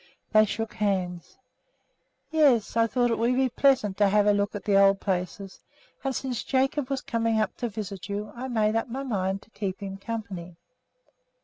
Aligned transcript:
They 0.31 0.45
shook 0.45 0.73
hands. 0.73 1.37
"Yes; 2.31 2.75
I 2.75 2.87
thought 2.87 3.11
it 3.11 3.19
would 3.19 3.35
be 3.35 3.49
pleasant 3.49 3.97
to 3.97 4.09
have 4.09 4.25
a 4.25 4.33
look 4.33 4.55
at 4.55 4.63
the 4.65 4.75
old 4.75 4.99
places 4.99 5.57
again; 5.57 5.99
and 6.05 6.15
since 6.15 6.43
Jacob 6.43 6.89
was 6.89 7.01
coming 7.01 7.39
up 7.39 7.55
to 7.57 7.69
visit 7.69 8.09
you, 8.09 8.31
I 8.35 8.47
made 8.47 8.75
up 8.75 8.89
my 8.89 9.03
mind 9.03 9.43
to 9.43 9.51
keep 9.51 9.79
him 9.79 9.97
company." 9.97 10.55